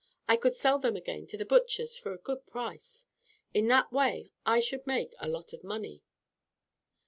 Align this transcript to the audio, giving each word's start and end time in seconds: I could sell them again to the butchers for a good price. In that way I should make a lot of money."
I 0.27 0.35
could 0.35 0.55
sell 0.55 0.79
them 0.79 0.95
again 0.95 1.27
to 1.27 1.37
the 1.37 1.45
butchers 1.45 1.95
for 1.95 2.11
a 2.11 2.17
good 2.17 2.47
price. 2.47 3.05
In 3.53 3.67
that 3.67 3.93
way 3.93 4.31
I 4.47 4.59
should 4.59 4.87
make 4.87 5.13
a 5.19 5.27
lot 5.27 5.53
of 5.53 5.63
money." 5.63 6.01